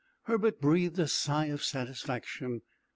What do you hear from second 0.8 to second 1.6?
a sigh